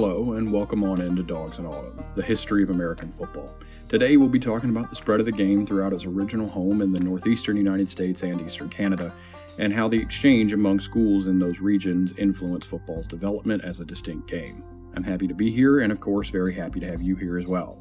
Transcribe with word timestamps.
Hello, 0.00 0.34
and 0.34 0.52
welcome 0.52 0.84
on 0.84 1.00
into 1.00 1.24
Dogs 1.24 1.58
in 1.58 1.66
Autumn, 1.66 2.04
the 2.14 2.22
history 2.22 2.62
of 2.62 2.70
American 2.70 3.10
football. 3.14 3.52
Today, 3.88 4.16
we'll 4.16 4.28
be 4.28 4.38
talking 4.38 4.70
about 4.70 4.90
the 4.90 4.94
spread 4.94 5.18
of 5.18 5.26
the 5.26 5.32
game 5.32 5.66
throughout 5.66 5.92
its 5.92 6.04
original 6.04 6.48
home 6.48 6.82
in 6.82 6.92
the 6.92 7.00
northeastern 7.00 7.56
United 7.56 7.88
States 7.88 8.22
and 8.22 8.40
eastern 8.40 8.68
Canada, 8.68 9.12
and 9.58 9.72
how 9.72 9.88
the 9.88 10.00
exchange 10.00 10.52
among 10.52 10.78
schools 10.78 11.26
in 11.26 11.40
those 11.40 11.58
regions 11.58 12.14
influenced 12.16 12.68
football's 12.68 13.08
development 13.08 13.64
as 13.64 13.80
a 13.80 13.84
distinct 13.84 14.30
game. 14.30 14.62
I'm 14.94 15.02
happy 15.02 15.26
to 15.26 15.34
be 15.34 15.50
here, 15.50 15.80
and 15.80 15.90
of 15.90 15.98
course, 15.98 16.30
very 16.30 16.54
happy 16.54 16.78
to 16.78 16.86
have 16.86 17.02
you 17.02 17.16
here 17.16 17.36
as 17.36 17.48
well. 17.48 17.76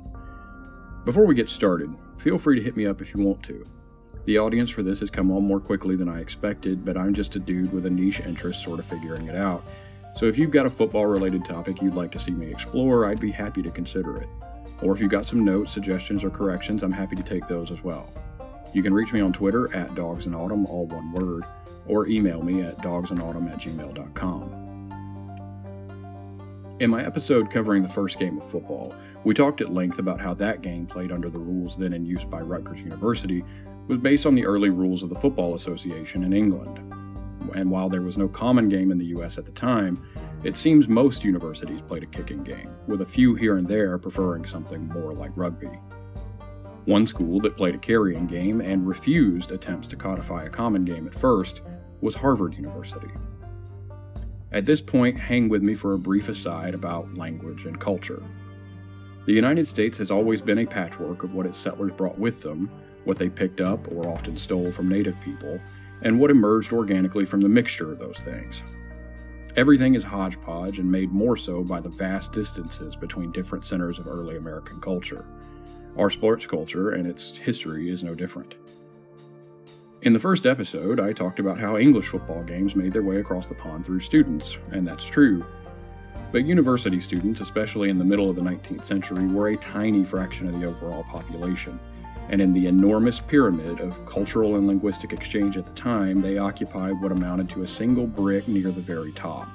Before 1.06 1.28
we 1.28 1.36
get 1.36 1.52
started, 1.52 1.96
feel 2.18 2.40
free 2.40 2.58
to 2.58 2.64
hit 2.64 2.76
me 2.76 2.88
up 2.88 3.00
if 3.00 3.14
you 3.14 3.24
want 3.24 3.44
to. 3.44 3.64
The 4.26 4.40
audience 4.40 4.72
for 4.72 4.82
this 4.82 5.02
has 5.02 5.12
come 5.12 5.30
on 5.30 5.46
more 5.46 5.60
quickly 5.60 5.96
than 5.96 6.10
I 6.10 6.20
expected, 6.20 6.84
but 6.84 6.98
I'm 6.98 7.14
just 7.14 7.36
a 7.36 7.40
dude 7.40 7.72
with 7.72 7.86
a 7.86 7.92
niche 7.92 8.22
interest 8.22 8.64
sort 8.64 8.80
of 8.80 8.86
figuring 8.86 9.28
it 9.28 9.36
out. 9.36 9.64
So 10.18 10.26
if 10.26 10.36
you've 10.36 10.50
got 10.50 10.66
a 10.66 10.70
football 10.70 11.06
related 11.06 11.46
topic 11.46 11.80
you'd 11.80 11.94
like 11.94 12.12
to 12.14 12.20
see 12.20 12.32
me 12.32 12.50
explore, 12.50 13.06
I'd 13.06 13.20
be 13.20 13.30
happy 13.30 13.62
to 13.62 13.70
consider 13.70 14.18
it. 14.18 14.28
Or 14.82 14.96
if 14.96 15.00
you've 15.00 15.12
got 15.12 15.28
some 15.28 15.46
notes, 15.46 15.72
suggestions, 15.72 16.24
or 16.24 16.32
corrections, 16.32 16.82
I'm 16.82 16.92
happy 16.92 17.16
to 17.16 17.22
take 17.22 17.48
those 17.48 17.70
as 17.70 17.84
well. 17.84 18.12
You 18.74 18.82
can 18.82 18.96
reach 18.96 19.14
me 19.14 19.22
on 19.22 19.32
Twitter 19.32 19.74
at 19.76 19.90
dogsinautumn, 19.90 20.68
all 20.68 20.88
one 20.88 21.12
word, 21.12 21.44
or 21.86 22.08
email 22.08 22.42
me 22.42 22.62
at 22.62 22.80
dogsinautumn 22.80 23.52
at 23.52 23.60
gmail.com. 23.60 24.64
In 26.80 26.90
my 26.90 27.06
episode 27.06 27.52
covering 27.52 27.84
the 27.84 27.90
first 27.90 28.18
game 28.18 28.42
of 28.42 28.50
football, 28.50 28.96
we 29.24 29.36
talked 29.36 29.62
at 29.62 29.72
length 29.72 30.00
about 30.00 30.20
how 30.20 30.34
that 30.36 30.64
game, 30.64 30.88
played 30.88 31.12
under 31.12 31.30
the 31.30 31.38
rules 31.38 31.78
then 31.78 31.94
in 31.94 32.08
use 32.08 32.24
by 32.24 32.40
Rutgers 32.40 32.80
University, 32.80 33.44
was 33.88 34.00
based 34.00 34.26
on 34.26 34.34
the 34.34 34.46
early 34.46 34.72
rules 34.72 35.04
of 35.04 35.10
the 35.10 35.16
Football 35.20 35.54
Association 35.54 36.24
in 36.24 36.34
England 36.34 36.97
and 37.56 37.70
while 37.70 37.90
there 37.90 38.02
was 38.02 38.18
no 38.18 38.28
common 38.28 38.70
game 38.70 38.92
in 38.92 38.98
the 38.98 39.06
US 39.18 39.38
at 39.38 39.46
the 39.46 39.52
time, 39.52 40.02
it 40.44 40.58
seems 40.58 40.88
most 40.88 41.24
universities 41.24 41.82
played 41.82 42.04
a 42.04 42.08
kicking 42.08 42.44
game, 42.44 42.70
with 42.88 43.02
a 43.02 43.06
few 43.06 43.36
here 43.36 43.58
and 43.58 43.68
there 43.68 43.98
preferring 43.98 44.46
something 44.46 44.88
more 44.88 45.14
like 45.14 45.32
rugby. 45.36 45.80
One 46.86 47.06
school 47.06 47.40
that 47.42 47.58
played 47.58 47.76
a 47.76 47.80
carrying 47.80 48.28
game 48.28 48.62
and 48.62 48.88
refused 48.88 49.52
attempts 49.52 49.88
to 49.90 49.96
codify 49.96 50.46
a 50.46 50.50
common 50.50 50.86
game 50.86 51.08
at 51.08 51.20
first 51.20 51.62
was 52.02 52.16
Harvard 52.16 52.56
University. 52.56 53.10
At 54.52 54.66
this 54.66 54.80
point, 54.80 55.20
hang 55.20 55.50
with 55.50 55.62
me 55.62 55.76
for 55.76 55.94
a 55.94 56.00
brief 56.00 56.30
aside 56.30 56.74
about 56.74 57.14
language 57.16 57.66
and 57.66 57.80
culture. 57.80 58.24
The 59.26 59.34
United 59.34 59.68
States 59.68 59.98
has 59.98 60.10
always 60.10 60.42
been 60.42 60.60
a 60.60 60.66
patchwork 60.66 61.24
of 61.24 61.34
what 61.34 61.46
its 61.46 61.58
settlers 61.58 61.92
brought 61.92 62.18
with 62.18 62.42
them, 62.42 62.72
what 63.04 63.18
they 63.18 63.30
picked 63.30 63.60
up 63.60 63.92
or 63.92 64.08
often 64.08 64.38
stole 64.38 64.72
from 64.72 64.88
native 64.88 65.20
people, 65.20 65.60
and 66.02 66.20
what 66.20 66.32
emerged 66.32 66.74
organically 66.74 67.26
from 67.26 67.42
the 67.42 67.50
mixture 67.50 67.92
of 67.92 68.00
those 68.00 68.18
things. 68.24 68.62
Everything 69.56 69.96
is 69.96 70.04
hodgepodge 70.04 70.78
and 70.78 70.92
made 70.92 71.12
more 71.12 71.36
so 71.36 71.64
by 71.64 71.80
the 71.80 71.90
vast 71.90 72.32
distances 72.32 72.96
between 72.96 73.32
different 73.32 73.66
centers 73.66 73.98
of 73.98 74.08
early 74.08 74.38
American 74.38 74.80
culture. 74.80 75.26
Our 75.98 76.12
sports 76.12 76.46
culture 76.46 76.92
and 76.92 77.08
its 77.08 77.32
history 77.32 77.90
is 77.90 78.04
no 78.04 78.14
different. 78.14 78.54
In 80.04 80.14
the 80.14 80.20
first 80.20 80.46
episode, 80.46 81.00
I 81.00 81.12
talked 81.12 81.40
about 81.40 81.60
how 81.60 81.78
English 81.78 82.10
football 82.10 82.44
games 82.44 82.76
made 82.76 82.94
their 82.94 83.02
way 83.02 83.18
across 83.18 83.48
the 83.48 83.56
pond 83.56 83.84
through 83.84 84.02
students, 84.02 84.56
and 84.72 84.88
that's 84.88 85.06
true. 85.06 85.44
But 86.32 86.46
university 86.46 87.02
students, 87.02 87.42
especially 87.42 87.90
in 87.90 87.98
the 87.98 88.06
middle 88.06 88.30
of 88.30 88.36
the 88.36 88.44
19th 88.44 88.86
century, 88.86 89.26
were 89.26 89.48
a 89.50 89.58
tiny 89.58 90.06
fraction 90.06 90.48
of 90.48 90.60
the 90.60 90.68
overall 90.68 91.04
population 91.06 91.80
and 92.30 92.42
in 92.42 92.54
the 92.54 92.68
enormous 92.68 93.20
pyramid 93.20 93.80
of 93.80 94.06
cultural 94.06 94.56
and 94.56 94.68
linguistic 94.68 95.14
exchange 95.14 95.58
at 95.58 95.66
the 95.66 95.74
time, 95.74 96.22
they 96.22 96.38
occupied 96.38 97.02
what 97.02 97.12
amounted 97.12 97.50
to 97.50 97.64
a 97.64 97.68
single 97.68 98.06
brick 98.06 98.48
near 98.48 98.72
the 98.72 98.82
very 98.82 99.12
top. 99.14 99.48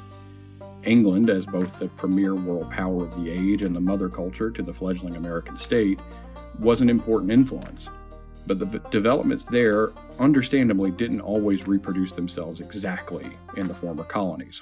England, 0.85 1.31
as 1.31 1.47
both 1.47 1.79
the 1.79 1.89
premier 1.89 2.35
world 2.35 2.71
power 2.71 3.05
of 3.05 3.15
the 3.23 3.31
age 3.31 3.63
and 3.63 3.77
the 3.77 3.81
mother 3.81 4.09
culture 4.09 4.51
to 4.51 4.63
the 4.63 4.73
fledgling 4.73 5.17
American 5.17 5.59
state, 5.59 6.01
was 6.59 6.81
an 6.81 6.91
important 6.91 7.31
influence. 7.31 7.89
But 8.47 8.59
the 8.59 8.67
developments 8.91 9.45
there, 9.45 9.93
understandably, 10.19 10.91
didn't 10.91 11.21
always 11.21 11.67
reproduce 11.67 12.13
themselves 12.13 12.61
exactly 12.61 13.31
in 13.57 13.69
the 13.69 13.75
former 13.75 14.03
colonies. 14.03 14.61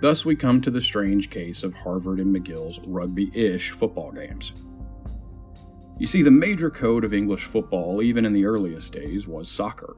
Thus, 0.00 0.24
we 0.24 0.36
come 0.36 0.60
to 0.60 0.70
the 0.70 0.80
strange 0.80 1.30
case 1.30 1.62
of 1.62 1.74
Harvard 1.74 2.20
and 2.20 2.34
McGill's 2.34 2.78
rugby 2.86 3.32
ish 3.34 3.70
football 3.70 4.12
games. 4.12 4.52
You 5.98 6.06
see, 6.06 6.22
the 6.22 6.30
major 6.30 6.70
code 6.70 7.02
of 7.02 7.12
English 7.12 7.46
football, 7.46 8.02
even 8.02 8.24
in 8.24 8.32
the 8.32 8.44
earliest 8.44 8.92
days, 8.92 9.26
was 9.26 9.48
soccer. 9.48 9.96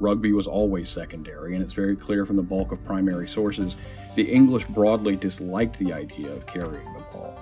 Rugby 0.00 0.32
was 0.32 0.46
always 0.46 0.88
secondary, 0.88 1.54
and 1.54 1.62
it's 1.62 1.74
very 1.74 1.94
clear 1.94 2.24
from 2.24 2.36
the 2.36 2.42
bulk 2.42 2.72
of 2.72 2.82
primary 2.84 3.28
sources 3.28 3.76
the 4.16 4.22
English 4.22 4.64
broadly 4.66 5.14
disliked 5.14 5.78
the 5.78 5.92
idea 5.92 6.32
of 6.32 6.46
carrying 6.46 6.90
the 6.94 7.04
ball. 7.12 7.38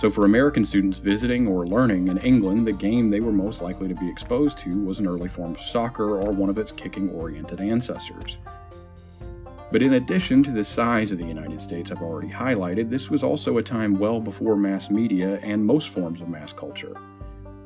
So, 0.00 0.10
for 0.10 0.24
American 0.24 0.64
students 0.64 0.98
visiting 0.98 1.46
or 1.46 1.66
learning 1.66 2.08
in 2.08 2.16
England, 2.18 2.66
the 2.66 2.72
game 2.72 3.10
they 3.10 3.20
were 3.20 3.30
most 3.30 3.60
likely 3.60 3.88
to 3.88 3.94
be 3.94 4.08
exposed 4.08 4.56
to 4.60 4.82
was 4.82 4.98
an 4.98 5.06
early 5.06 5.28
form 5.28 5.54
of 5.54 5.60
soccer 5.60 6.18
or 6.18 6.32
one 6.32 6.48
of 6.48 6.56
its 6.56 6.72
kicking 6.72 7.10
oriented 7.10 7.60
ancestors. 7.60 8.38
But 9.72 9.82
in 9.82 9.94
addition 9.94 10.42
to 10.42 10.52
the 10.52 10.66
size 10.66 11.12
of 11.12 11.18
the 11.18 11.24
United 11.24 11.58
States 11.58 11.90
I've 11.90 12.02
already 12.02 12.28
highlighted, 12.28 12.90
this 12.90 13.08
was 13.08 13.22
also 13.22 13.56
a 13.56 13.62
time 13.62 13.98
well 13.98 14.20
before 14.20 14.54
mass 14.54 14.90
media 14.90 15.40
and 15.42 15.64
most 15.64 15.88
forms 15.88 16.20
of 16.20 16.28
mass 16.28 16.52
culture. 16.52 16.94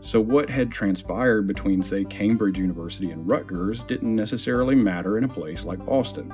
So, 0.02 0.20
what 0.20 0.48
had 0.48 0.70
transpired 0.70 1.48
between, 1.48 1.82
say, 1.82 2.04
Cambridge 2.04 2.58
University 2.58 3.10
and 3.10 3.26
Rutgers 3.26 3.82
didn't 3.82 4.14
necessarily 4.14 4.76
matter 4.76 5.18
in 5.18 5.24
a 5.24 5.28
place 5.28 5.64
like 5.64 5.84
Boston. 5.84 6.32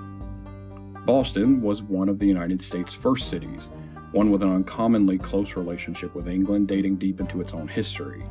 Boston 1.06 1.62
was 1.62 1.80
one 1.80 2.10
of 2.10 2.18
the 2.18 2.26
United 2.26 2.60
States' 2.60 2.92
first 2.92 3.30
cities, 3.30 3.70
one 4.10 4.30
with 4.30 4.42
an 4.42 4.52
uncommonly 4.52 5.16
close 5.16 5.56
relationship 5.56 6.14
with 6.14 6.28
England 6.28 6.68
dating 6.68 6.96
deep 6.96 7.18
into 7.18 7.40
its 7.40 7.54
own 7.54 7.66
history. 7.66 8.22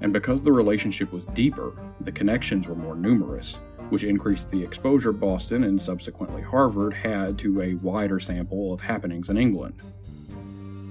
And 0.00 0.14
because 0.14 0.40
the 0.40 0.52
relationship 0.52 1.12
was 1.12 1.26
deeper, 1.26 1.74
the 2.00 2.10
connections 2.10 2.66
were 2.66 2.74
more 2.74 2.96
numerous, 2.96 3.58
which 3.90 4.04
increased 4.04 4.50
the 4.50 4.62
exposure 4.62 5.12
Boston 5.12 5.64
and 5.64 5.80
subsequently 5.80 6.42
Harvard 6.42 6.94
had 6.94 7.38
to 7.38 7.60
a 7.60 7.74
wider 7.74 8.18
sample 8.18 8.72
of 8.72 8.80
happenings 8.80 9.28
in 9.28 9.36
England. 9.36 9.82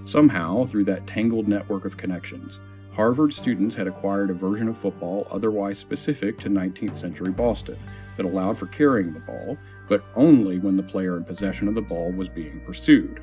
Somehow, 0.05 0.65
through 0.65 0.85
that 0.85 1.07
tangled 1.07 1.47
network 1.47 1.85
of 1.85 1.97
connections, 1.97 2.59
Harvard 2.91 3.33
students 3.33 3.75
had 3.75 3.87
acquired 3.87 4.29
a 4.29 4.33
version 4.33 4.67
of 4.67 4.77
football 4.77 5.27
otherwise 5.31 5.77
specific 5.77 6.37
to 6.39 6.49
19th 6.49 6.97
century 6.97 7.31
Boston 7.31 7.77
that 8.17 8.25
allowed 8.25 8.57
for 8.57 8.65
carrying 8.67 9.13
the 9.13 9.19
ball, 9.21 9.57
but 9.87 10.03
only 10.15 10.59
when 10.59 10.75
the 10.75 10.83
player 10.83 11.15
in 11.15 11.23
possession 11.23 11.67
of 11.67 11.75
the 11.75 11.81
ball 11.81 12.11
was 12.11 12.27
being 12.27 12.59
pursued. 12.65 13.21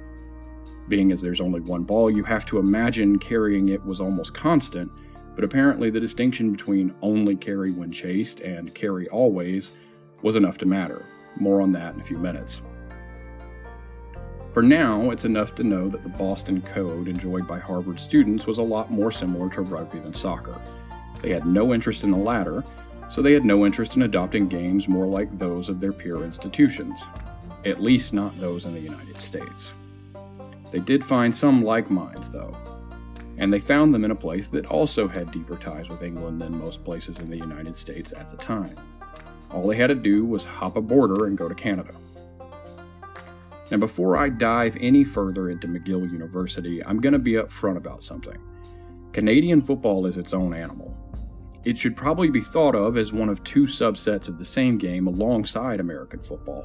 Being 0.88 1.12
as 1.12 1.20
there's 1.20 1.40
only 1.40 1.60
one 1.60 1.82
ball, 1.82 2.10
you 2.10 2.24
have 2.24 2.46
to 2.46 2.58
imagine 2.58 3.18
carrying 3.18 3.68
it 3.68 3.84
was 3.84 4.00
almost 4.00 4.32
constant, 4.32 4.90
but 5.36 5.44
apparently 5.44 5.90
the 5.90 6.00
distinction 6.00 6.50
between 6.50 6.94
only 7.02 7.36
carry 7.36 7.70
when 7.70 7.92
chased 7.92 8.40
and 8.40 8.74
carry 8.74 9.06
always 9.10 9.70
was 10.22 10.34
enough 10.34 10.56
to 10.58 10.66
matter. 10.66 11.04
More 11.38 11.60
on 11.60 11.70
that 11.72 11.94
in 11.94 12.00
a 12.00 12.04
few 12.04 12.16
minutes. 12.16 12.62
For 14.54 14.62
now, 14.62 15.10
it's 15.10 15.26
enough 15.26 15.54
to 15.56 15.62
know 15.62 15.90
that 15.90 16.02
the 16.02 16.08
Boston 16.08 16.62
Code 16.62 17.06
enjoyed 17.06 17.46
by 17.46 17.58
Harvard 17.58 18.00
students 18.00 18.46
was 18.46 18.56
a 18.56 18.62
lot 18.62 18.90
more 18.90 19.12
similar 19.12 19.50
to 19.50 19.60
rugby 19.60 19.98
than 19.98 20.14
soccer. 20.14 20.58
They 21.20 21.28
had 21.28 21.46
no 21.46 21.74
interest 21.74 22.02
in 22.02 22.10
the 22.10 22.16
latter, 22.16 22.64
so 23.10 23.20
they 23.20 23.34
had 23.34 23.44
no 23.44 23.66
interest 23.66 23.94
in 23.94 24.02
adopting 24.02 24.48
games 24.48 24.88
more 24.88 25.06
like 25.06 25.38
those 25.38 25.68
of 25.68 25.80
their 25.80 25.92
peer 25.92 26.24
institutions, 26.24 27.02
at 27.66 27.82
least 27.82 28.14
not 28.14 28.40
those 28.40 28.64
in 28.64 28.72
the 28.72 28.80
United 28.80 29.20
States. 29.20 29.70
They 30.72 30.80
did 30.80 31.04
find 31.04 31.36
some 31.36 31.62
like 31.62 31.90
minds, 31.90 32.30
though 32.30 32.56
and 33.38 33.52
they 33.52 33.58
found 33.58 33.92
them 33.92 34.04
in 34.04 34.10
a 34.10 34.16
place 34.16 34.48
that 34.48 34.66
also 34.66 35.06
had 35.06 35.30
deeper 35.30 35.56
ties 35.56 35.88
with 35.88 36.02
England 36.02 36.40
than 36.40 36.58
most 36.58 36.84
places 36.84 37.18
in 37.18 37.30
the 37.30 37.36
United 37.36 37.76
States 37.76 38.12
at 38.12 38.30
the 38.30 38.36
time. 38.36 38.76
All 39.50 39.66
they 39.66 39.76
had 39.76 39.88
to 39.88 39.94
do 39.94 40.24
was 40.24 40.44
hop 40.44 40.76
a 40.76 40.80
border 40.80 41.26
and 41.26 41.38
go 41.38 41.48
to 41.48 41.54
Canada. 41.54 41.94
Now, 43.70 43.78
before 43.78 44.16
I 44.16 44.28
dive 44.28 44.76
any 44.80 45.02
further 45.02 45.50
into 45.50 45.66
McGill 45.66 46.10
University, 46.10 46.84
I'm 46.84 47.00
going 47.00 47.12
to 47.12 47.18
be 47.18 47.32
upfront 47.32 47.76
about 47.76 48.04
something. 48.04 48.38
Canadian 49.12 49.60
football 49.60 50.06
is 50.06 50.16
its 50.16 50.32
own 50.32 50.54
animal. 50.54 50.94
It 51.64 51.76
should 51.76 51.96
probably 51.96 52.28
be 52.28 52.40
thought 52.40 52.76
of 52.76 52.96
as 52.96 53.12
one 53.12 53.28
of 53.28 53.42
two 53.42 53.64
subsets 53.64 54.28
of 54.28 54.38
the 54.38 54.44
same 54.44 54.78
game 54.78 55.08
alongside 55.08 55.80
American 55.80 56.20
football, 56.20 56.64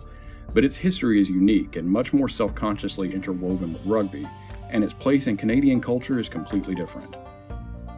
but 0.54 0.64
its 0.64 0.76
history 0.76 1.20
is 1.20 1.28
unique 1.28 1.76
and 1.76 1.90
much 1.90 2.14
more 2.14 2.30
self 2.30 2.54
consciously 2.54 3.12
interwoven 3.12 3.74
with 3.74 3.86
rugby, 3.86 4.28
and 4.72 4.84
its 4.84 4.94
place 4.94 5.28
in 5.28 5.38
Canadian 5.38 5.82
culture 5.82 6.20
is 6.20 6.30
completely 6.30 6.76
different. 6.76 7.16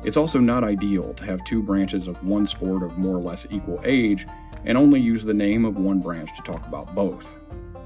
It's 0.03 0.17
also 0.17 0.39
not 0.39 0.63
ideal 0.63 1.13
to 1.13 1.25
have 1.25 1.43
two 1.45 1.63
branches 1.63 2.07
of 2.07 2.21
one 2.25 2.45
sport 2.45 2.83
of 2.83 2.97
more 2.97 3.15
or 3.15 3.21
less 3.21 3.47
equal 3.49 3.81
age 3.85 4.27
and 4.65 4.77
only 4.77 4.99
use 4.99 5.23
the 5.23 5.33
name 5.33 5.65
of 5.65 5.77
one 5.77 5.99
branch 5.99 6.29
to 6.35 6.51
talk 6.51 6.65
about 6.67 6.93
both. 6.93 7.25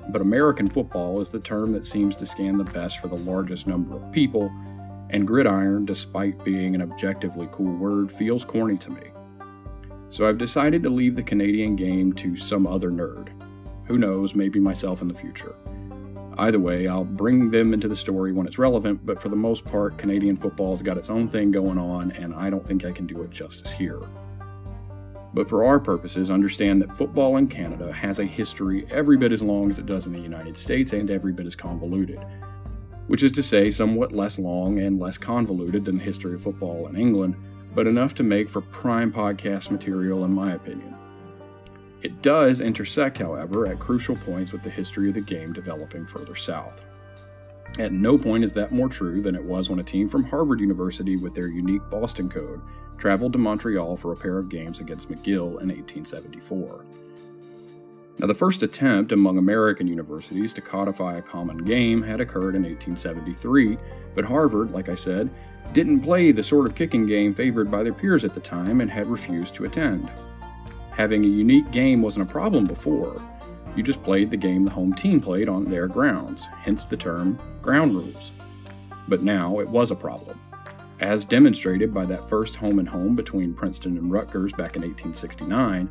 But 0.10 0.22
American 0.22 0.68
football 0.68 1.22
is 1.22 1.30
the 1.30 1.40
term 1.40 1.74
that 1.74 1.86
seems 1.86 2.16
to 2.16 2.26
scan 2.26 2.58
the 2.58 2.64
best 2.64 3.00
for 3.00 3.08
the 3.08 3.18
largest 3.18 3.68
number 3.68 3.96
of 3.96 4.12
people, 4.12 4.52
and 5.10 5.28
gridiron, 5.28 5.86
despite 5.86 6.44
being 6.44 6.76
an 6.76 6.82
objectively 6.82 7.50
cool 7.52 7.76
word, 7.76 8.12
feels 8.12 8.46
corny 8.46 8.78
to 8.78 8.90
me. 8.90 9.02
So 10.10 10.28
I've 10.28 10.38
decided 10.38 10.82
to 10.84 10.90
leave 10.90 11.16
the 11.16 11.24
Canadian 11.24 11.76
game 11.76 12.14
to 12.14 12.38
some 12.38 12.66
other 12.66 12.90
nerd. 12.90 13.30
Who 13.86 13.98
knows, 13.98 14.34
maybe 14.34 14.60
myself 14.60 15.02
in 15.02 15.08
the 15.08 15.14
future. 15.14 15.56
Either 16.40 16.60
way, 16.60 16.88
I'll 16.88 17.04
bring 17.04 17.50
them 17.50 17.74
into 17.74 17.88
the 17.88 17.96
story 17.96 18.32
when 18.32 18.46
it's 18.46 18.60
relevant, 18.60 19.04
but 19.06 19.20
for 19.22 19.30
the 19.30 19.36
most 19.36 19.66
part, 19.66 19.98
Canadian 19.98 20.38
football's 20.38 20.84
got 20.84 20.98
its 20.98 21.10
own 21.10 21.28
thing 21.28 21.52
going 21.52 21.80
on, 21.80 22.12
and 22.12 22.34
I 22.36 22.52
don't 22.52 22.66
think 22.66 22.86
I 22.86 22.92
can 22.92 23.08
do 23.08 23.24
it 23.24 23.32
justice 23.32 23.72
here. 23.72 24.02
But 25.34 25.50
for 25.50 25.64
our 25.64 25.80
purposes, 25.80 26.30
understand 26.30 26.82
that 26.82 26.96
football 26.96 27.38
in 27.38 27.48
Canada 27.48 27.92
has 27.92 28.20
a 28.20 28.26
history 28.26 28.86
every 28.92 29.18
bit 29.18 29.32
as 29.32 29.42
long 29.42 29.72
as 29.72 29.80
it 29.80 29.88
does 29.88 30.06
in 30.06 30.14
the 30.14 30.20
United 30.20 30.58
States 30.58 30.94
and 30.94 31.10
every 31.10 31.34
bit 31.34 31.48
as 31.48 31.56
convoluted. 31.56 32.20
Which 33.08 33.24
is 33.24 33.32
to 33.32 33.42
say, 33.44 33.72
somewhat 33.72 34.12
less 34.12 34.38
long 34.38 34.80
and 34.80 35.00
less 35.00 35.18
convoluted 35.18 35.86
than 35.86 35.98
the 35.98 36.04
history 36.04 36.36
of 36.36 36.44
football 36.44 36.88
in 36.88 36.96
England, 36.96 37.36
but 37.74 37.88
enough 37.88 38.14
to 38.16 38.24
make 38.24 38.48
for 38.48 38.62
prime 38.62 39.12
podcast 39.12 39.72
material, 39.72 40.24
in 40.24 40.34
my 40.34 40.54
opinion. 40.54 40.96
It 42.04 42.22
does 42.22 42.62
intersect, 42.62 43.18
however, 43.18 43.66
at 43.68 43.80
crucial 43.80 44.16
points 44.16 44.52
with 44.52 44.62
the 44.62 44.70
history 44.70 45.10
of 45.10 45.16
the 45.16 45.22
game 45.22 45.52
developing 45.52 46.06
further 46.06 46.36
south. 46.36 46.86
At 47.80 47.92
no 47.92 48.18
point 48.18 48.44
is 48.44 48.54
that 48.54 48.72
more 48.72 48.88
true 48.88 49.22
than 49.22 49.36
it 49.36 49.44
was 49.44 49.70
when 49.70 49.80
a 49.80 49.84
team 49.84 50.08
from 50.08 50.24
Harvard 50.24 50.60
University 50.60 51.16
with 51.16 51.34
their 51.34 51.48
unique 51.48 51.82
Boston 51.90 52.30
code 52.30 52.62
traveled 52.98 53.34
to 53.34 53.40
Montreal 53.40 53.98
for 53.98 54.12
a 54.12 54.16
pair 54.16 54.38
of 54.38 54.50
games 54.50 54.80
against 54.80 55.10
McGill 55.10 55.62
in 55.62 55.70
1874. 55.70 56.86
Now, 58.20 58.26
the 58.26 58.34
first 58.34 58.64
attempt 58.64 59.12
among 59.12 59.38
American 59.38 59.86
universities 59.86 60.52
to 60.54 60.62
codify 60.62 61.18
a 61.18 61.22
common 61.22 61.58
game 61.60 62.02
had 62.02 62.20
occurred 62.20 62.56
in 62.56 62.64
1873, 62.64 63.78
but 64.16 64.26
Harvard, 64.26 64.72
like 64.72 64.90
I 64.90 64.96
said, 64.96 65.30
didn't 65.74 66.02
play 66.02 66.32
the 66.32 66.42
sort 66.42 66.68
of 66.68 66.74
kicking 66.74 67.06
game 67.06 67.36
favored 67.36 67.70
by 67.70 67.84
their 67.84 67.94
peers 67.94 68.24
at 68.24 68.34
the 68.34 68.40
time 68.40 68.82
and 68.82 68.90
had 68.90 69.06
refused 69.06 69.54
to 69.56 69.66
attend. 69.66 70.10
Having 70.98 71.26
a 71.26 71.28
unique 71.28 71.70
game 71.70 72.02
wasn't 72.02 72.28
a 72.28 72.32
problem 72.32 72.66
before. 72.66 73.22
You 73.76 73.84
just 73.84 74.02
played 74.02 74.32
the 74.32 74.38
game 74.38 74.64
the 74.64 74.72
home 74.72 74.96
team 74.96 75.22
played 75.22 75.48
on 75.48 75.66
their 75.66 75.88
grounds, 75.88 76.48
hence 76.64 76.88
the 76.88 76.98
term 76.98 77.38
ground 77.62 77.94
rules. 77.94 78.32
But 79.08 79.22
now 79.22 79.60
it 79.60 79.70
was 79.70 79.92
a 79.92 79.96
problem. 79.96 80.40
As 81.00 81.24
demonstrated 81.24 81.94
by 81.94 82.06
that 82.06 82.28
first 82.28 82.56
home 82.56 82.80
and 82.80 82.90
home 82.90 83.16
between 83.16 83.54
Princeton 83.54 83.96
and 83.96 84.12
Rutgers 84.12 84.54
back 84.54 84.76
in 84.76 84.82
1869, 84.82 85.88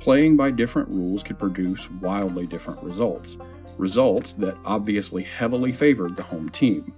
playing 0.00 0.38
by 0.38 0.50
different 0.50 0.88
rules 0.88 1.22
could 1.22 1.38
produce 1.38 1.86
wildly 2.00 2.46
different 2.46 2.82
results, 2.82 3.36
results 3.76 4.32
that 4.32 4.56
obviously 4.64 5.24
heavily 5.24 5.72
favored 5.72 6.16
the 6.16 6.22
home 6.22 6.48
team. 6.48 6.94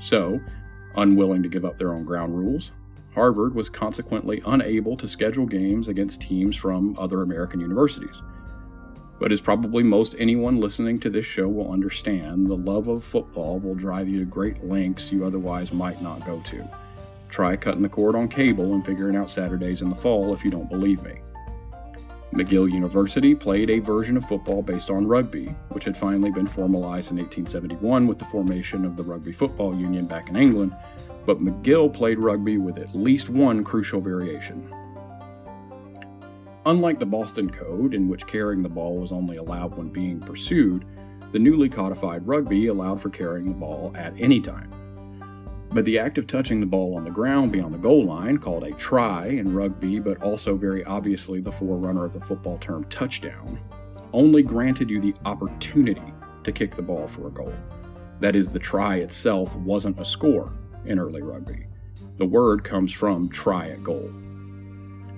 So, 0.00 0.38
unwilling 0.94 1.42
to 1.42 1.48
give 1.48 1.64
up 1.64 1.76
their 1.76 1.92
own 1.92 2.04
ground 2.04 2.38
rules, 2.38 2.70
Harvard 3.18 3.52
was 3.52 3.68
consequently 3.68 4.40
unable 4.46 4.96
to 4.96 5.08
schedule 5.08 5.44
games 5.44 5.88
against 5.88 6.20
teams 6.20 6.54
from 6.54 6.96
other 7.00 7.22
American 7.22 7.58
universities. 7.58 8.22
But 9.18 9.32
as 9.32 9.40
probably 9.40 9.82
most 9.82 10.14
anyone 10.20 10.60
listening 10.60 11.00
to 11.00 11.10
this 11.10 11.26
show 11.26 11.48
will 11.48 11.72
understand, 11.72 12.46
the 12.46 12.54
love 12.54 12.86
of 12.86 13.02
football 13.02 13.58
will 13.58 13.74
drive 13.74 14.08
you 14.08 14.20
to 14.20 14.24
great 14.24 14.62
lengths 14.64 15.10
you 15.10 15.24
otherwise 15.24 15.72
might 15.72 16.00
not 16.00 16.24
go 16.24 16.40
to. 16.46 16.64
Try 17.28 17.56
cutting 17.56 17.82
the 17.82 17.88
cord 17.88 18.14
on 18.14 18.28
cable 18.28 18.72
and 18.74 18.86
figuring 18.86 19.16
out 19.16 19.32
Saturdays 19.32 19.82
in 19.82 19.90
the 19.90 19.96
fall 19.96 20.32
if 20.32 20.44
you 20.44 20.50
don't 20.52 20.70
believe 20.70 21.02
me. 21.02 21.18
McGill 22.32 22.70
University 22.70 23.34
played 23.34 23.70
a 23.70 23.78
version 23.78 24.16
of 24.16 24.26
football 24.26 24.62
based 24.62 24.90
on 24.90 25.06
rugby, 25.06 25.46
which 25.70 25.84
had 25.84 25.96
finally 25.96 26.30
been 26.30 26.46
formalized 26.46 27.10
in 27.10 27.16
1871 27.16 28.06
with 28.06 28.18
the 28.18 28.26
formation 28.26 28.84
of 28.84 28.96
the 28.96 29.02
Rugby 29.02 29.32
Football 29.32 29.74
Union 29.74 30.06
back 30.06 30.28
in 30.28 30.36
England, 30.36 30.76
but 31.24 31.40
McGill 31.40 31.92
played 31.92 32.18
rugby 32.18 32.58
with 32.58 32.76
at 32.76 32.94
least 32.94 33.30
one 33.30 33.64
crucial 33.64 34.00
variation. 34.00 34.72
Unlike 36.66 36.98
the 36.98 37.06
Boston 37.06 37.48
Code, 37.48 37.94
in 37.94 38.08
which 38.08 38.26
carrying 38.26 38.62
the 38.62 38.68
ball 38.68 38.98
was 38.98 39.10
only 39.10 39.38
allowed 39.38 39.74
when 39.74 39.88
being 39.88 40.20
pursued, 40.20 40.84
the 41.32 41.38
newly 41.38 41.70
codified 41.70 42.26
rugby 42.26 42.66
allowed 42.66 43.00
for 43.00 43.08
carrying 43.08 43.48
the 43.48 43.58
ball 43.58 43.90
at 43.96 44.12
any 44.20 44.38
time. 44.40 44.70
But 45.70 45.84
the 45.84 45.98
act 45.98 46.16
of 46.16 46.26
touching 46.26 46.60
the 46.60 46.66
ball 46.66 46.96
on 46.96 47.04
the 47.04 47.10
ground 47.10 47.52
beyond 47.52 47.74
the 47.74 47.78
goal 47.78 48.04
line, 48.04 48.38
called 48.38 48.64
a 48.64 48.72
try 48.72 49.26
in 49.26 49.54
rugby, 49.54 50.00
but 50.00 50.22
also 50.22 50.56
very 50.56 50.82
obviously 50.84 51.40
the 51.40 51.52
forerunner 51.52 52.04
of 52.04 52.14
the 52.14 52.20
football 52.20 52.58
term 52.58 52.84
touchdown, 52.84 53.58
only 54.12 54.42
granted 54.42 54.88
you 54.88 55.00
the 55.00 55.14
opportunity 55.26 56.14
to 56.44 56.52
kick 56.52 56.74
the 56.74 56.82
ball 56.82 57.06
for 57.08 57.26
a 57.26 57.30
goal. 57.30 57.52
That 58.20 58.34
is, 58.34 58.48
the 58.48 58.58
try 58.58 58.96
itself 58.96 59.54
wasn't 59.56 60.00
a 60.00 60.04
score, 60.04 60.52
in 60.86 60.98
early 60.98 61.22
rugby. 61.22 61.66
The 62.16 62.26
word 62.26 62.64
comes 62.64 62.92
from 62.92 63.28
try 63.28 63.68
at 63.68 63.84
goal. 63.84 64.10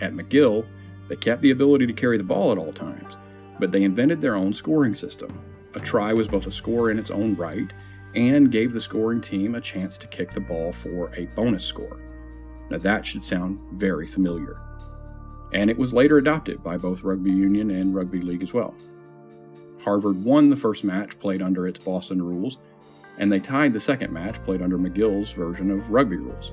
At 0.00 0.14
McGill, 0.14 0.67
they 1.08 1.17
kept 1.17 1.43
the 1.43 1.53
ability 1.53 1.87
to 1.87 1.93
carry 1.93 2.19
the 2.19 2.25
ball 2.25 2.50
at 2.50 2.58
all 2.58 2.73
times, 2.73 3.14
but 3.61 3.70
they 3.70 3.85
invented 3.85 4.20
their 4.20 4.35
own 4.35 4.53
scoring 4.53 4.94
system. 4.94 5.41
A 5.75 5.81
try 5.81 6.12
was 6.12 6.26
both 6.26 6.46
a 6.46 6.53
score 6.53 6.91
in 6.91 6.99
its 6.99 7.11
own 7.11 7.37
right 7.37 7.73
and 8.15 8.51
gave 8.51 8.73
the 8.73 8.81
scoring 8.81 9.21
team 9.21 9.55
a 9.55 9.61
chance 9.61 9.97
to 9.99 10.07
kick 10.07 10.33
the 10.33 10.41
ball 10.41 10.73
for 10.73 11.15
a 11.15 11.27
bonus 11.37 11.65
score. 11.65 12.01
Now 12.71 12.79
that 12.79 13.07
should 13.07 13.25
sound 13.25 13.59
very 13.73 14.07
familiar. 14.07 14.61
And 15.53 15.71
it 15.71 15.79
was 15.79 15.93
later 15.93 16.19
adopted 16.19 16.62
by 16.62 16.77
both 16.77 17.03
Rugby 17.03 17.31
Union 17.31 17.71
and 17.71 17.95
Rugby 17.95 18.21
League 18.21 18.43
as 18.43 18.53
well. 18.53 18.75
Harvard 19.83 20.23
won 20.23 20.51
the 20.51 20.57
first 20.57 20.85
match 20.85 21.19
played 21.19 21.43
under 21.43 21.67
its 21.67 21.83
Boston 21.83 22.23
rules, 22.23 22.59
and 23.19 23.31
they 23.31 23.41
tied 23.41 23.73
the 23.73 23.81
second 23.81 24.13
match 24.13 24.43
played 24.45 24.63
under 24.63 24.79
McGill's 24.79 25.33
version 25.33 25.71
of 25.71 25.91
rugby 25.91 26.17
rules. 26.17 26.53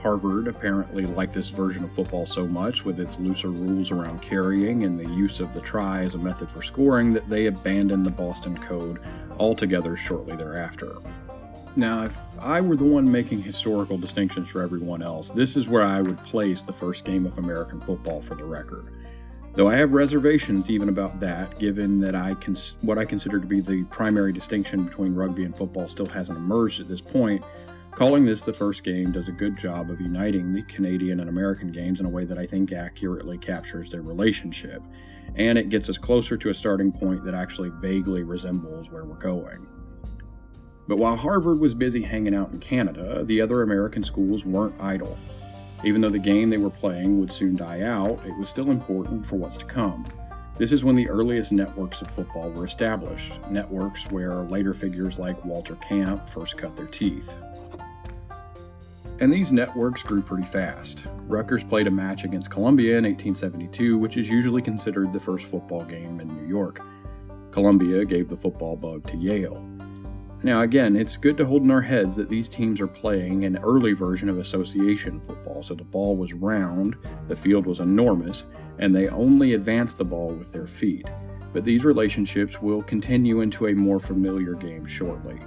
Harvard 0.00 0.46
apparently 0.46 1.06
liked 1.06 1.32
this 1.32 1.50
version 1.50 1.84
of 1.84 1.92
football 1.92 2.26
so 2.26 2.46
much, 2.46 2.84
with 2.84 3.00
its 3.00 3.18
looser 3.18 3.48
rules 3.48 3.90
around 3.90 4.22
carrying 4.22 4.84
and 4.84 4.98
the 4.98 5.10
use 5.10 5.40
of 5.40 5.52
the 5.52 5.60
try 5.60 6.02
as 6.02 6.14
a 6.14 6.18
method 6.18 6.50
for 6.50 6.62
scoring, 6.62 7.12
that 7.12 7.28
they 7.28 7.46
abandoned 7.46 8.04
the 8.04 8.10
Boston 8.10 8.56
Code 8.58 9.00
altogether 9.38 9.96
shortly 9.96 10.36
thereafter. 10.36 10.96
Now, 11.76 12.04
if 12.04 12.12
I 12.40 12.60
were 12.60 12.76
the 12.76 12.84
one 12.84 13.10
making 13.10 13.42
historical 13.42 13.98
distinctions 13.98 14.48
for 14.48 14.62
everyone 14.62 15.02
else, 15.02 15.30
this 15.30 15.56
is 15.56 15.68
where 15.68 15.82
I 15.82 16.00
would 16.00 16.18
place 16.24 16.62
the 16.62 16.72
first 16.72 17.04
game 17.04 17.26
of 17.26 17.36
American 17.36 17.80
football 17.82 18.22
for 18.22 18.34
the 18.34 18.44
record. 18.44 18.92
Though 19.56 19.68
I 19.68 19.76
have 19.76 19.92
reservations 19.92 20.68
even 20.68 20.90
about 20.90 21.18
that, 21.20 21.58
given 21.58 22.00
that 22.00 22.14
I 22.14 22.34
cons- 22.34 22.76
what 22.82 22.98
I 22.98 23.04
consider 23.04 23.40
to 23.40 23.46
be 23.46 23.60
the 23.60 23.84
primary 23.84 24.32
distinction 24.32 24.84
between 24.84 25.14
rugby 25.14 25.44
and 25.44 25.56
football 25.56 25.88
still 25.88 26.06
hasn't 26.06 26.36
emerged 26.36 26.80
at 26.80 26.88
this 26.88 27.00
point, 27.00 27.42
calling 27.90 28.26
this 28.26 28.42
the 28.42 28.52
first 28.52 28.84
game 28.84 29.12
does 29.12 29.28
a 29.28 29.32
good 29.32 29.58
job 29.58 29.90
of 29.90 29.98
uniting 29.98 30.52
the 30.52 30.62
Canadian 30.62 31.20
and 31.20 31.30
American 31.30 31.72
games 31.72 32.00
in 32.00 32.06
a 32.06 32.10
way 32.10 32.26
that 32.26 32.36
I 32.36 32.46
think 32.46 32.72
accurately 32.72 33.38
captures 33.38 33.90
their 33.90 34.02
relationship, 34.02 34.82
and 35.34 35.58
it 35.58 35.68
gets 35.68 35.88
us 35.88 35.98
closer 35.98 36.36
to 36.36 36.50
a 36.50 36.54
starting 36.54 36.92
point 36.92 37.24
that 37.24 37.34
actually 37.34 37.70
vaguely 37.80 38.22
resembles 38.22 38.90
where 38.90 39.04
we're 39.04 39.16
going. 39.16 39.66
But 40.88 40.98
while 40.98 41.16
Harvard 41.16 41.58
was 41.58 41.74
busy 41.74 42.00
hanging 42.00 42.34
out 42.34 42.52
in 42.52 42.60
Canada, 42.60 43.24
the 43.24 43.40
other 43.40 43.62
American 43.62 44.04
schools 44.04 44.44
weren't 44.44 44.80
idle. 44.80 45.18
Even 45.84 46.00
though 46.00 46.08
the 46.08 46.18
game 46.18 46.48
they 46.48 46.58
were 46.58 46.70
playing 46.70 47.18
would 47.20 47.32
soon 47.32 47.56
die 47.56 47.82
out, 47.82 48.24
it 48.24 48.38
was 48.38 48.48
still 48.48 48.70
important 48.70 49.26
for 49.26 49.36
what's 49.36 49.56
to 49.56 49.64
come. 49.64 50.06
This 50.58 50.72
is 50.72 50.84
when 50.84 50.96
the 50.96 51.08
earliest 51.08 51.52
networks 51.52 52.00
of 52.00 52.08
football 52.12 52.50
were 52.50 52.64
established, 52.64 53.32
networks 53.50 54.04
where 54.10 54.44
later 54.44 54.72
figures 54.72 55.18
like 55.18 55.44
Walter 55.44 55.76
Camp 55.76 56.30
first 56.30 56.56
cut 56.56 56.74
their 56.76 56.86
teeth. 56.86 57.28
And 59.18 59.32
these 59.32 59.50
networks 59.50 60.02
grew 60.02 60.20
pretty 60.20 60.46
fast. 60.46 61.06
Rutgers 61.26 61.64
played 61.64 61.86
a 61.86 61.90
match 61.90 62.24
against 62.24 62.50
Columbia 62.50 62.98
in 62.98 63.04
1872, 63.04 63.96
which 63.96 64.18
is 64.18 64.28
usually 64.28 64.60
considered 64.60 65.12
the 65.12 65.20
first 65.20 65.46
football 65.46 65.84
game 65.84 66.20
in 66.20 66.28
New 66.28 66.46
York. 66.46 66.80
Columbia 67.50 68.04
gave 68.04 68.28
the 68.28 68.36
football 68.36 68.76
bug 68.76 69.10
to 69.10 69.16
Yale. 69.16 69.64
Now, 70.42 70.60
again, 70.60 70.96
it's 70.96 71.16
good 71.16 71.38
to 71.38 71.46
hold 71.46 71.62
in 71.62 71.70
our 71.70 71.80
heads 71.80 72.14
that 72.16 72.28
these 72.28 72.46
teams 72.46 72.78
are 72.78 72.86
playing 72.86 73.44
an 73.44 73.56
early 73.58 73.94
version 73.94 74.28
of 74.28 74.38
association 74.38 75.22
football. 75.26 75.62
So 75.62 75.74
the 75.74 75.82
ball 75.82 76.14
was 76.14 76.34
round, 76.34 76.94
the 77.26 77.36
field 77.36 77.64
was 77.64 77.80
enormous, 77.80 78.44
and 78.78 78.94
they 78.94 79.08
only 79.08 79.54
advanced 79.54 79.96
the 79.96 80.04
ball 80.04 80.28
with 80.28 80.52
their 80.52 80.66
feet. 80.66 81.08
But 81.54 81.64
these 81.64 81.84
relationships 81.84 82.60
will 82.60 82.82
continue 82.82 83.40
into 83.40 83.68
a 83.68 83.74
more 83.74 83.98
familiar 83.98 84.52
game 84.52 84.84
shortly. 84.84 85.40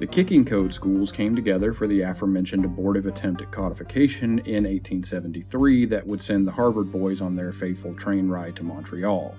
The 0.00 0.06
kicking 0.06 0.46
code 0.46 0.72
schools 0.72 1.12
came 1.12 1.36
together 1.36 1.74
for 1.74 1.86
the 1.86 2.00
aforementioned 2.00 2.64
abortive 2.64 3.04
attempt 3.04 3.42
at 3.42 3.52
codification 3.52 4.38
in 4.38 4.64
1873 4.64 5.84
that 5.84 6.06
would 6.06 6.22
send 6.22 6.46
the 6.48 6.52
Harvard 6.52 6.90
boys 6.90 7.20
on 7.20 7.36
their 7.36 7.52
fateful 7.52 7.92
train 7.96 8.26
ride 8.26 8.56
to 8.56 8.62
Montreal. 8.62 9.36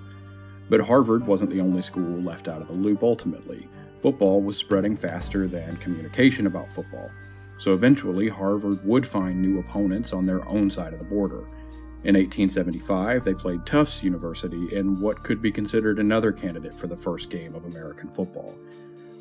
But 0.70 0.82
Harvard 0.82 1.26
wasn't 1.26 1.50
the 1.50 1.60
only 1.60 1.82
school 1.82 2.22
left 2.22 2.46
out 2.46 2.62
of 2.62 2.68
the 2.68 2.74
loop 2.74 3.02
ultimately 3.02 3.68
football 4.02 4.40
was 4.40 4.56
spreading 4.56 4.96
faster 4.96 5.48
than 5.48 5.78
communication 5.78 6.46
about 6.46 6.72
football. 6.72 7.10
So 7.58 7.72
eventually, 7.72 8.28
Harvard 8.28 8.84
would 8.86 9.06
find 9.06 9.42
new 9.42 9.58
opponents 9.58 10.12
on 10.12 10.26
their 10.26 10.46
own 10.48 10.70
side 10.70 10.92
of 10.92 11.00
the 11.00 11.04
border. 11.04 11.44
In 12.04 12.14
1875, 12.14 13.24
they 13.24 13.34
played 13.34 13.66
Tufts 13.66 14.02
University 14.04 14.76
in 14.76 15.00
what 15.00 15.24
could 15.24 15.42
be 15.42 15.50
considered 15.50 15.98
another 15.98 16.30
candidate 16.30 16.74
for 16.74 16.86
the 16.86 16.96
first 16.96 17.30
game 17.30 17.56
of 17.56 17.64
American 17.64 18.08
football. 18.10 18.54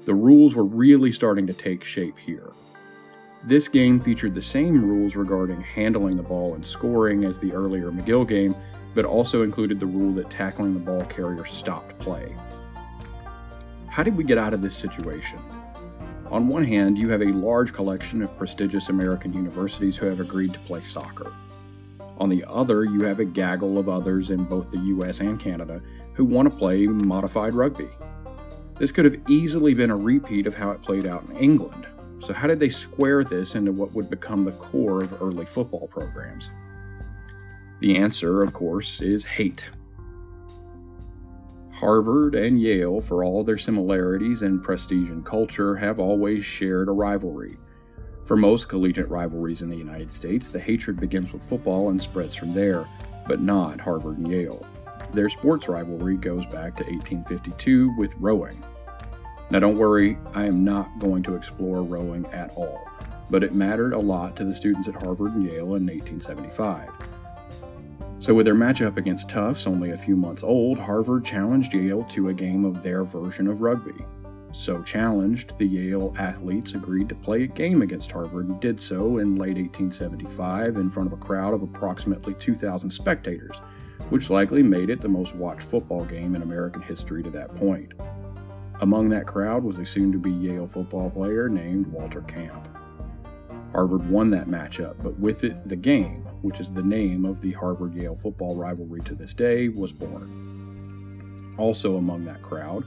The 0.06 0.14
rules 0.16 0.56
were 0.56 0.64
really 0.64 1.12
starting 1.12 1.46
to 1.46 1.54
take 1.54 1.84
shape 1.84 2.18
here. 2.18 2.52
This 3.44 3.68
game 3.68 4.00
featured 4.00 4.34
the 4.34 4.42
same 4.42 4.84
rules 4.84 5.16
regarding 5.16 5.62
handling 5.62 6.18
the 6.18 6.24
ball 6.24 6.56
and 6.56 6.66
scoring 6.66 7.24
as 7.24 7.38
the 7.38 7.54
earlier 7.54 7.92
McGill 7.92 8.28
game, 8.28 8.56
but 8.96 9.06
also 9.06 9.44
included 9.44 9.80
the 9.80 9.86
rule 9.86 10.12
that 10.14 10.30
tackling 10.30 10.74
the 10.74 10.80
ball 10.80 11.06
carrier 11.06 11.46
stopped 11.46 11.98
play. 12.00 12.36
How 13.90 14.04
did 14.04 14.18
we 14.18 14.24
get 14.24 14.38
out 14.38 14.54
of 14.54 14.62
this 14.62 14.76
situation? 14.76 15.40
On 16.32 16.48
one 16.48 16.64
hand, 16.64 16.98
you 16.98 17.10
have 17.10 17.22
a 17.22 17.34
large 17.34 17.74
collection 17.74 18.22
of 18.22 18.38
prestigious 18.38 18.90
American 18.90 19.34
universities 19.34 19.96
who 19.96 20.06
have 20.08 20.20
agreed 20.20 20.54
to 20.54 20.60
play 20.60 20.82
soccer. 20.82 21.34
On 22.18 22.30
the 22.30 22.46
other, 22.48 22.86
you 22.86 23.02
have 23.02 23.20
a 23.20 23.26
gaggle 23.26 23.78
of 23.78 23.90
others 23.90 24.30
in 24.30 24.46
both 24.46 24.72
the 24.72 24.80
US 24.80 25.20
and 25.20 25.40
Canada 25.40 25.82
who 26.14 26.26
want 26.26 26.50
to 26.50 26.56
play 26.56 26.88
modified 26.88 27.54
rugby. 27.54 27.90
This 28.82 28.92
could 28.92 29.06
have 29.06 29.30
easily 29.30 29.76
been 29.76 29.92
a 29.92 29.96
repeat 29.96 30.48
of 30.48 30.56
how 30.56 30.72
it 30.72 30.82
played 30.82 31.06
out 31.06 31.24
in 31.30 31.38
England. 31.38 31.86
So, 32.26 32.34
how 32.34 32.48
did 32.48 32.60
they 32.60 32.72
square 32.72 33.24
this 33.24 33.54
into 33.54 33.72
what 33.72 33.94
would 33.94 34.10
become 34.10 34.44
the 34.44 34.54
core 34.54 35.04
of 35.04 35.22
early 35.22 35.46
football 35.46 35.88
programs? 35.88 36.50
The 37.80 37.96
answer, 37.96 38.42
of 38.42 38.54
course, 38.54 39.00
is 39.00 39.24
hate. 39.24 39.64
Harvard 41.72 42.34
and 42.34 42.60
Yale, 42.60 43.02
for 43.02 43.24
all 43.24 43.44
their 43.44 43.60
similarities 43.60 44.42
in 44.42 44.60
prestige 44.60 45.12
and 45.12 45.24
culture, 45.24 45.76
have 45.76 46.00
always 46.00 46.44
shared 46.44 46.88
a 46.88 46.92
rivalry. 46.92 47.58
For 48.26 48.36
most 48.36 48.68
collegiate 48.68 49.10
rivalries 49.10 49.62
in 49.62 49.70
the 49.70 49.78
United 49.78 50.12
States, 50.12 50.48
the 50.48 50.60
hatred 50.60 51.00
begins 51.00 51.32
with 51.32 51.48
football 51.48 51.90
and 51.90 52.02
spreads 52.02 52.34
from 52.34 52.56
there, 52.56 52.88
but 53.28 53.42
not 53.42 53.80
Harvard 53.80 54.18
and 54.18 54.28
Yale. 54.28 54.66
Their 55.14 55.30
sports 55.30 55.68
rivalry 55.68 56.16
goes 56.16 56.46
back 56.46 56.76
to 56.78 56.84
1852 56.84 57.94
with 57.98 58.14
rowing. 58.18 58.64
Now, 59.50 59.60
don't 59.60 59.78
worry, 59.78 60.18
I 60.34 60.46
am 60.46 60.64
not 60.64 61.00
going 61.00 61.24
to 61.24 61.36
explore 61.36 61.84
rowing 61.84 62.26
at 62.28 62.54
all, 62.56 62.80
but 63.30 63.44
it 63.44 63.54
mattered 63.54 63.92
a 63.92 64.00
lot 64.00 64.38
to 64.38 64.46
the 64.46 64.56
students 64.56 64.88
at 64.88 65.04
Harvard 65.04 65.34
and 65.34 65.44
Yale 65.44 65.76
in 65.76 65.86
1875. 65.86 66.90
So, 68.20 68.34
with 68.34 68.46
their 68.46 68.56
matchup 68.56 68.96
against 68.96 69.30
Tufts 69.30 69.68
only 69.68 69.92
a 69.92 69.98
few 69.98 70.16
months 70.16 70.44
old, 70.44 70.78
Harvard 70.78 71.26
challenged 71.26 71.74
Yale 71.74 72.04
to 72.12 72.30
a 72.30 72.34
game 72.34 72.64
of 72.64 72.82
their 72.82 73.04
version 73.04 73.48
of 73.48 73.62
rugby. 73.62 74.06
So 74.54 74.82
challenged, 74.84 75.54
the 75.58 75.66
Yale 75.66 76.14
athletes 76.18 76.74
agreed 76.74 77.10
to 77.10 77.16
play 77.16 77.44
a 77.44 77.48
game 77.48 77.82
against 77.82 78.12
Harvard 78.12 78.48
and 78.48 78.60
did 78.60 78.82
so 78.82 79.18
in 79.18 79.36
late 79.36 79.58
1875 79.58 80.76
in 80.78 80.90
front 80.90 81.12
of 81.12 81.20
a 81.20 81.24
crowd 81.24 81.54
of 81.54 81.64
approximately 81.64 82.34
2,000 82.36 82.92
spectators, 82.92 83.58
which 84.10 84.30
likely 84.30 84.64
made 84.64 84.90
it 84.90 85.02
the 85.02 85.08
most 85.08 85.36
watched 85.36 85.64
football 85.64 86.04
game 86.06 86.36
in 86.36 86.42
American 86.42 86.82
history 86.82 87.24
to 87.24 87.30
that 87.30 87.56
point. 87.56 87.94
Among 88.82 89.10
that 89.10 89.28
crowd 89.28 89.64
was 89.64 89.78
a 89.78 89.86
soon 89.86 90.12
to 90.12 90.18
be 90.18 90.32
Yale 90.32 90.68
football 90.68 91.10
player 91.10 91.48
named 91.48 91.88
Walter 91.88 92.22
Camp. 92.22 92.68
Harvard 93.72 94.10
won 94.10 94.32
that 94.32 94.48
matchup, 94.48 94.96
but 95.02 95.18
with 95.20 95.44
it, 95.44 95.68
the 95.70 95.76
game, 95.76 96.28
which 96.42 96.60
is 96.60 96.72
the 96.72 96.82
name 96.82 97.24
of 97.24 97.40
the 97.42 97.52
Harvard 97.54 97.94
Yale 97.94 98.18
football 98.22 98.56
rivalry 98.56 99.02
to 99.02 99.16
this 99.16 99.34
day, 99.34 99.70
was 99.70 99.92
born. 99.92 101.56
Also 101.58 101.98
among 101.98 102.26
that 102.26 102.42
crowd 102.42 102.84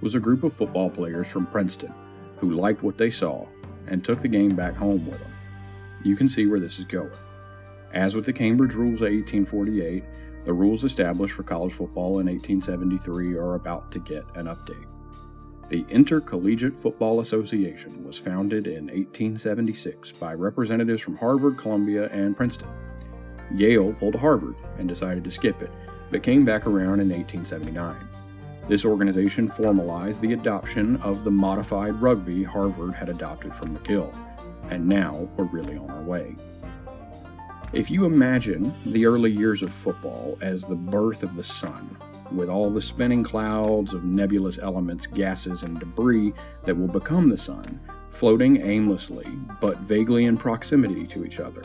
was 0.00 0.14
a 0.14 0.20
group 0.20 0.42
of 0.42 0.52
football 0.54 0.90
players 0.90 1.28
from 1.28 1.46
Princeton 1.46 1.92
who 2.38 2.50
liked 2.52 2.82
what 2.82 2.98
they 2.98 3.10
saw 3.10 3.46
and 3.86 4.04
took 4.04 4.22
the 4.22 4.28
game 4.28 4.56
back 4.56 4.74
home 4.74 5.06
with 5.06 5.18
them. 5.20 5.32
You 6.04 6.16
can 6.16 6.28
see 6.28 6.46
where 6.46 6.60
this 6.60 6.78
is 6.78 6.84
going. 6.84 7.10
As 7.92 8.14
with 8.14 8.24
the 8.24 8.32
Cambridge 8.32 8.74
Rules 8.74 9.00
of 9.02 9.12
1848, 9.12 10.02
the 10.44 10.52
rules 10.52 10.84
established 10.84 11.34
for 11.34 11.42
college 11.42 11.72
football 11.72 12.20
in 12.20 12.26
1873 12.26 13.34
are 13.34 13.54
about 13.54 13.90
to 13.92 13.98
get 13.98 14.24
an 14.34 14.46
update. 14.46 14.86
The 15.70 15.86
Intercollegiate 15.88 16.80
Football 16.80 17.20
Association 17.20 18.04
was 18.04 18.18
founded 18.18 18.66
in 18.66 18.86
1876 18.86 20.12
by 20.12 20.34
representatives 20.34 21.00
from 21.00 21.16
Harvard, 21.16 21.56
Columbia, 21.56 22.10
and 22.10 22.36
Princeton. 22.36 22.68
Yale 23.54 23.94
pulled 23.94 24.14
Harvard 24.14 24.56
and 24.78 24.88
decided 24.88 25.24
to 25.24 25.30
skip 25.30 25.62
it, 25.62 25.70
but 26.10 26.22
came 26.22 26.44
back 26.44 26.66
around 26.66 27.00
in 27.00 27.08
1879. 27.08 27.96
This 28.68 28.84
organization 28.84 29.48
formalized 29.48 30.20
the 30.20 30.34
adoption 30.34 30.96
of 30.98 31.24
the 31.24 31.30
modified 31.30 32.00
rugby 32.00 32.42
Harvard 32.42 32.94
had 32.94 33.08
adopted 33.08 33.54
from 33.54 33.76
McGill, 33.76 34.14
and 34.70 34.86
now 34.86 35.28
we're 35.36 35.44
really 35.44 35.76
on 35.76 35.90
our 35.90 36.02
way. 36.02 36.36
If 37.74 37.90
you 37.90 38.04
imagine 38.04 38.72
the 38.86 39.04
early 39.04 39.32
years 39.32 39.60
of 39.60 39.74
football 39.74 40.38
as 40.40 40.62
the 40.62 40.76
birth 40.76 41.24
of 41.24 41.34
the 41.34 41.42
sun, 41.42 41.96
with 42.30 42.48
all 42.48 42.70
the 42.70 42.80
spinning 42.80 43.24
clouds 43.24 43.92
of 43.92 44.04
nebulous 44.04 44.58
elements, 44.58 45.08
gases, 45.08 45.64
and 45.64 45.80
debris 45.80 46.32
that 46.66 46.76
will 46.76 46.86
become 46.86 47.28
the 47.28 47.36
sun, 47.36 47.80
floating 48.10 48.60
aimlessly 48.60 49.26
but 49.60 49.80
vaguely 49.80 50.26
in 50.26 50.36
proximity 50.36 51.04
to 51.08 51.24
each 51.24 51.40
other, 51.40 51.62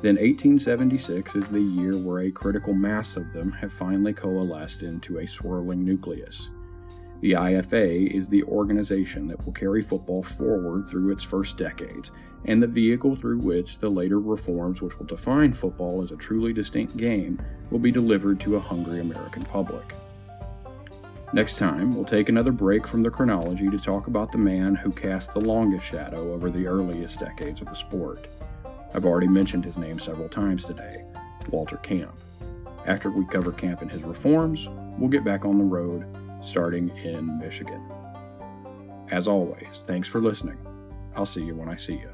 then 0.00 0.16
1876 0.16 1.36
is 1.36 1.48
the 1.48 1.60
year 1.60 1.98
where 1.98 2.20
a 2.20 2.30
critical 2.30 2.72
mass 2.72 3.18
of 3.18 3.30
them 3.34 3.52
have 3.52 3.74
finally 3.74 4.14
coalesced 4.14 4.82
into 4.82 5.18
a 5.18 5.28
swirling 5.28 5.84
nucleus. 5.84 6.48
The 7.22 7.32
IFA 7.34 8.10
is 8.12 8.28
the 8.28 8.42
organization 8.42 9.28
that 9.28 9.44
will 9.44 9.52
carry 9.52 9.80
football 9.80 10.24
forward 10.24 10.88
through 10.88 11.12
its 11.12 11.22
first 11.22 11.56
decades, 11.56 12.10
and 12.46 12.60
the 12.60 12.66
vehicle 12.66 13.14
through 13.14 13.38
which 13.38 13.78
the 13.78 13.88
later 13.88 14.18
reforms 14.18 14.82
which 14.82 14.98
will 14.98 15.06
define 15.06 15.52
football 15.52 16.02
as 16.02 16.10
a 16.10 16.16
truly 16.16 16.52
distinct 16.52 16.96
game 16.96 17.40
will 17.70 17.78
be 17.78 17.92
delivered 17.92 18.40
to 18.40 18.56
a 18.56 18.60
hungry 18.60 18.98
American 18.98 19.44
public. 19.44 19.94
Next 21.32 21.58
time, 21.58 21.94
we'll 21.94 22.04
take 22.04 22.28
another 22.28 22.50
break 22.50 22.88
from 22.88 23.04
the 23.04 23.10
chronology 23.10 23.70
to 23.70 23.78
talk 23.78 24.08
about 24.08 24.32
the 24.32 24.38
man 24.38 24.74
who 24.74 24.90
cast 24.90 25.32
the 25.32 25.40
longest 25.40 25.86
shadow 25.86 26.32
over 26.32 26.50
the 26.50 26.66
earliest 26.66 27.20
decades 27.20 27.60
of 27.60 27.68
the 27.68 27.76
sport. 27.76 28.26
I've 28.94 29.06
already 29.06 29.28
mentioned 29.28 29.64
his 29.64 29.78
name 29.78 30.00
several 30.00 30.28
times 30.28 30.64
today 30.64 31.04
Walter 31.50 31.76
Camp. 31.76 32.18
After 32.84 33.12
we 33.12 33.24
cover 33.26 33.52
Camp 33.52 33.80
and 33.80 33.92
his 33.92 34.02
reforms, 34.02 34.68
we'll 34.98 35.08
get 35.08 35.22
back 35.22 35.44
on 35.44 35.58
the 35.58 35.64
road, 35.64 36.04
starting 36.44 36.88
in 36.98 37.38
Michigan. 37.38 37.82
As 39.10 39.28
always, 39.28 39.84
thanks 39.86 40.08
for 40.08 40.20
listening. 40.20 40.58
I'll 41.14 41.26
see 41.26 41.42
you 41.42 41.54
when 41.54 41.68
I 41.68 41.76
see 41.76 41.94
you. 41.94 42.10